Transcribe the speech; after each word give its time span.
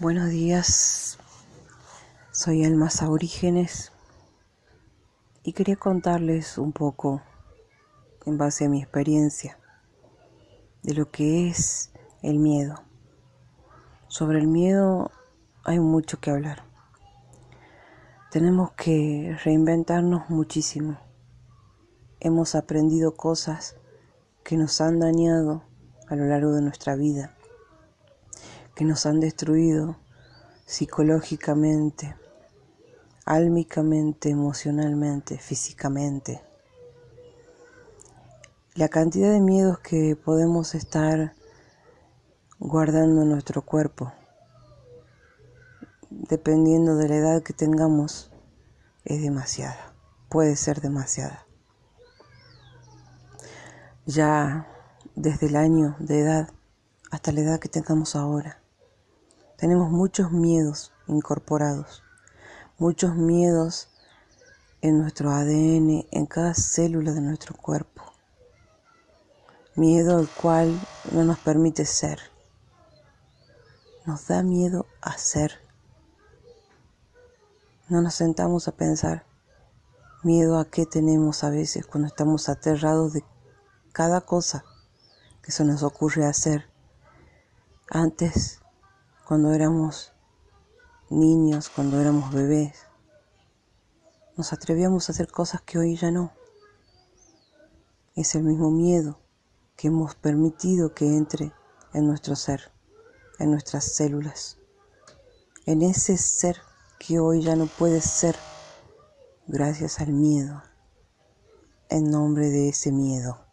Buenos 0.00 0.30
días, 0.30 1.18
soy 2.30 2.64
Alma 2.64 2.88
Saurígenes 2.88 3.90
y 5.42 5.54
quería 5.54 5.74
contarles 5.74 6.56
un 6.56 6.70
poco, 6.70 7.20
en 8.24 8.38
base 8.38 8.66
a 8.66 8.68
mi 8.68 8.80
experiencia, 8.80 9.58
de 10.84 10.94
lo 10.94 11.10
que 11.10 11.48
es 11.48 11.90
el 12.22 12.38
miedo. 12.38 12.76
Sobre 14.06 14.38
el 14.38 14.46
miedo 14.46 15.10
hay 15.64 15.80
mucho 15.80 16.20
que 16.20 16.30
hablar. 16.30 16.62
Tenemos 18.30 18.70
que 18.74 19.36
reinventarnos 19.42 20.30
muchísimo. 20.30 20.96
Hemos 22.20 22.54
aprendido 22.54 23.16
cosas 23.16 23.74
que 24.44 24.56
nos 24.56 24.80
han 24.80 25.00
dañado 25.00 25.64
a 26.06 26.14
lo 26.14 26.24
largo 26.26 26.52
de 26.52 26.62
nuestra 26.62 26.94
vida 26.94 27.34
que 28.78 28.84
nos 28.84 29.06
han 29.06 29.18
destruido 29.18 29.96
psicológicamente, 30.64 32.14
álmicamente, 33.24 34.30
emocionalmente, 34.30 35.36
físicamente. 35.36 36.40
La 38.74 38.88
cantidad 38.88 39.32
de 39.32 39.40
miedos 39.40 39.80
que 39.80 40.14
podemos 40.14 40.76
estar 40.76 41.34
guardando 42.60 43.22
en 43.22 43.30
nuestro 43.30 43.62
cuerpo, 43.62 44.12
dependiendo 46.08 46.94
de 46.94 47.08
la 47.08 47.16
edad 47.16 47.42
que 47.42 47.54
tengamos, 47.54 48.30
es 49.04 49.20
demasiada, 49.20 49.92
puede 50.28 50.54
ser 50.54 50.80
demasiada. 50.80 51.48
Ya 54.06 54.68
desde 55.16 55.48
el 55.48 55.56
año 55.56 55.96
de 55.98 56.20
edad 56.20 56.50
hasta 57.10 57.32
la 57.32 57.40
edad 57.40 57.58
que 57.58 57.68
tengamos 57.68 58.14
ahora, 58.14 58.62
tenemos 59.58 59.90
muchos 59.90 60.30
miedos 60.30 60.92
incorporados, 61.08 62.04
muchos 62.78 63.16
miedos 63.16 63.88
en 64.82 65.00
nuestro 65.00 65.32
ADN, 65.32 66.06
en 66.12 66.26
cada 66.26 66.54
célula 66.54 67.12
de 67.12 67.20
nuestro 67.20 67.56
cuerpo. 67.56 68.04
Miedo 69.74 70.16
al 70.16 70.28
cual 70.28 70.80
no 71.10 71.24
nos 71.24 71.40
permite 71.40 71.84
ser. 71.84 72.20
Nos 74.06 74.28
da 74.28 74.44
miedo 74.44 74.86
a 75.00 75.18
ser. 75.18 75.54
No 77.88 78.00
nos 78.00 78.14
sentamos 78.14 78.68
a 78.68 78.72
pensar 78.72 79.26
miedo 80.22 80.58
a 80.58 80.66
qué 80.66 80.86
tenemos 80.86 81.42
a 81.42 81.50
veces 81.50 81.84
cuando 81.84 82.06
estamos 82.06 82.48
aterrados 82.48 83.12
de 83.12 83.24
cada 83.90 84.20
cosa 84.20 84.64
que 85.42 85.50
se 85.50 85.64
nos 85.64 85.82
ocurre 85.82 86.26
hacer. 86.26 86.70
Antes 87.90 88.60
cuando 89.28 89.52
éramos 89.52 90.14
niños, 91.10 91.68
cuando 91.68 92.00
éramos 92.00 92.32
bebés. 92.32 92.86
Nos 94.38 94.54
atrevíamos 94.54 95.06
a 95.06 95.12
hacer 95.12 95.30
cosas 95.30 95.60
que 95.60 95.76
hoy 95.76 95.96
ya 95.96 96.10
no. 96.10 96.32
Es 98.16 98.34
el 98.34 98.44
mismo 98.44 98.70
miedo 98.70 99.20
que 99.76 99.88
hemos 99.88 100.14
permitido 100.14 100.94
que 100.94 101.04
entre 101.04 101.52
en 101.92 102.06
nuestro 102.06 102.36
ser, 102.36 102.72
en 103.38 103.50
nuestras 103.50 103.84
células, 103.84 104.56
en 105.66 105.82
ese 105.82 106.16
ser 106.16 106.56
que 106.98 107.20
hoy 107.20 107.42
ya 107.42 107.54
no 107.54 107.66
puede 107.66 108.00
ser 108.00 108.34
gracias 109.46 110.00
al 110.00 110.14
miedo, 110.14 110.62
en 111.90 112.10
nombre 112.10 112.48
de 112.48 112.70
ese 112.70 112.92
miedo. 112.92 113.44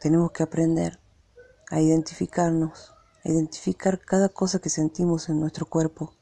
Tenemos 0.00 0.32
que 0.32 0.42
aprender 0.42 1.00
a 1.70 1.80
identificarnos 1.80 2.92
identificar 3.24 4.00
cada 4.00 4.28
cosa 4.28 4.58
que 4.58 4.70
sentimos 4.70 5.28
en 5.28 5.40
nuestro 5.40 5.66
cuerpo, 5.66 6.12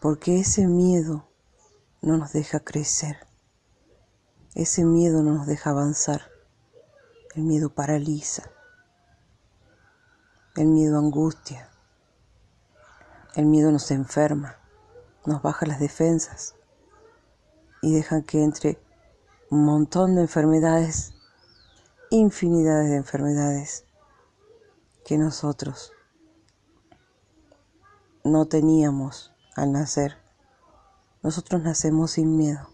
porque 0.00 0.40
ese 0.40 0.66
miedo 0.66 1.28
no 2.00 2.16
nos 2.16 2.32
deja 2.32 2.60
crecer, 2.60 3.26
ese 4.54 4.84
miedo 4.84 5.22
no 5.22 5.34
nos 5.34 5.46
deja 5.46 5.70
avanzar, 5.70 6.22
el 7.34 7.42
miedo 7.42 7.74
paraliza, 7.74 8.50
el 10.56 10.66
miedo 10.66 10.98
angustia, 10.98 11.70
el 13.34 13.46
miedo 13.46 13.70
nos 13.70 13.90
enferma, 13.90 14.58
nos 15.24 15.42
baja 15.42 15.66
las 15.66 15.80
defensas 15.80 16.54
y 17.80 17.94
deja 17.94 18.22
que 18.22 18.42
entre 18.42 18.78
un 19.50 19.64
montón 19.64 20.14
de 20.14 20.22
enfermedades, 20.22 21.14
infinidades 22.10 22.90
de 22.90 22.96
enfermedades 22.96 23.84
que 25.04 25.18
nosotros 25.18 25.92
no 28.24 28.46
teníamos 28.46 29.32
al 29.56 29.72
nacer. 29.72 30.16
Nosotros 31.22 31.62
nacemos 31.62 32.12
sin 32.12 32.36
miedo. 32.36 32.68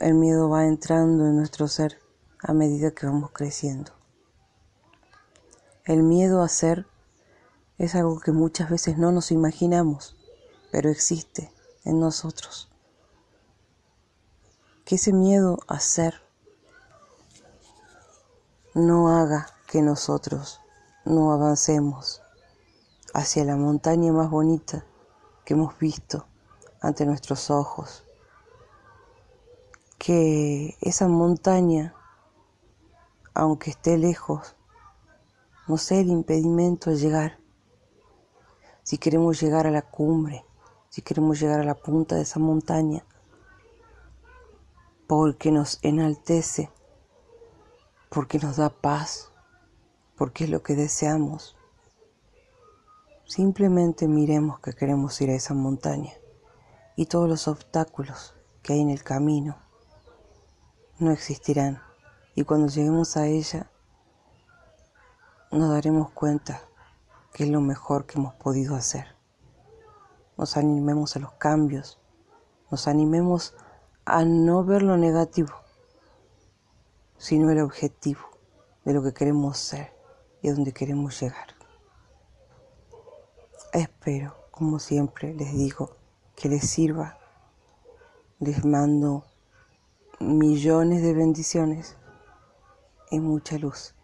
El 0.00 0.14
miedo 0.14 0.48
va 0.48 0.66
entrando 0.66 1.26
en 1.26 1.36
nuestro 1.36 1.68
ser 1.68 1.98
a 2.40 2.52
medida 2.52 2.90
que 2.90 3.06
vamos 3.06 3.30
creciendo. 3.30 3.92
El 5.84 6.02
miedo 6.02 6.42
a 6.42 6.48
ser 6.48 6.86
es 7.78 7.94
algo 7.94 8.20
que 8.20 8.32
muchas 8.32 8.70
veces 8.70 8.98
no 8.98 9.12
nos 9.12 9.30
imaginamos, 9.30 10.16
pero 10.70 10.90
existe 10.90 11.52
en 11.84 12.00
nosotros. 12.00 12.68
Que 14.84 14.96
ese 14.96 15.12
miedo 15.12 15.58
a 15.68 15.78
ser 15.78 16.22
no 18.74 19.08
haga 19.08 19.46
que 19.66 19.82
nosotros 19.82 20.61
no 21.04 21.32
avancemos 21.32 22.22
hacia 23.12 23.44
la 23.44 23.56
montaña 23.56 24.12
más 24.12 24.30
bonita 24.30 24.84
que 25.44 25.54
hemos 25.54 25.76
visto 25.78 26.26
ante 26.80 27.04
nuestros 27.06 27.50
ojos. 27.50 28.04
Que 29.98 30.76
esa 30.80 31.08
montaña, 31.08 31.94
aunque 33.34 33.70
esté 33.70 33.98
lejos, 33.98 34.54
no 35.66 35.76
sea 35.78 36.00
el 36.00 36.08
impedimento 36.08 36.90
de 36.90 36.96
llegar. 36.96 37.38
Si 38.82 38.98
queremos 38.98 39.40
llegar 39.40 39.66
a 39.66 39.70
la 39.70 39.82
cumbre, 39.82 40.44
si 40.88 41.02
queremos 41.02 41.40
llegar 41.40 41.60
a 41.60 41.64
la 41.64 41.74
punta 41.74 42.16
de 42.16 42.22
esa 42.22 42.38
montaña, 42.38 43.04
porque 45.06 45.50
nos 45.50 45.78
enaltece, 45.82 46.70
porque 48.08 48.38
nos 48.38 48.56
da 48.56 48.70
paz, 48.70 49.31
porque 50.22 50.44
es 50.44 50.50
lo 50.50 50.62
que 50.62 50.76
deseamos. 50.76 51.56
Simplemente 53.24 54.06
miremos 54.06 54.60
que 54.60 54.72
queremos 54.72 55.20
ir 55.20 55.30
a 55.30 55.34
esa 55.34 55.52
montaña 55.52 56.12
y 56.94 57.06
todos 57.06 57.28
los 57.28 57.48
obstáculos 57.48 58.32
que 58.62 58.74
hay 58.74 58.82
en 58.82 58.90
el 58.90 59.02
camino 59.02 59.56
no 61.00 61.10
existirán 61.10 61.82
y 62.36 62.44
cuando 62.44 62.68
lleguemos 62.68 63.16
a 63.16 63.26
ella 63.26 63.68
nos 65.50 65.70
daremos 65.70 66.12
cuenta 66.12 66.62
que 67.32 67.42
es 67.42 67.50
lo 67.50 67.60
mejor 67.60 68.06
que 68.06 68.16
hemos 68.16 68.34
podido 68.34 68.76
hacer. 68.76 69.16
Nos 70.36 70.56
animemos 70.56 71.16
a 71.16 71.18
los 71.18 71.32
cambios, 71.32 71.98
nos 72.70 72.86
animemos 72.86 73.56
a 74.04 74.24
no 74.24 74.62
ver 74.62 74.82
lo 74.82 74.96
negativo, 74.96 75.52
sino 77.18 77.50
el 77.50 77.60
objetivo 77.60 78.20
de 78.84 78.94
lo 78.94 79.02
que 79.02 79.12
queremos 79.12 79.58
ser 79.58 79.91
y 80.42 80.48
a 80.48 80.54
donde 80.54 80.72
queremos 80.72 81.18
llegar. 81.20 81.54
Espero, 83.72 84.36
como 84.50 84.78
siempre 84.78 85.32
les 85.32 85.52
digo, 85.52 85.96
que 86.36 86.48
les 86.48 86.68
sirva. 86.68 87.18
Les 88.38 88.64
mando 88.64 89.24
millones 90.18 91.02
de 91.02 91.14
bendiciones 91.14 91.96
y 93.10 93.20
mucha 93.20 93.56
luz. 93.56 93.94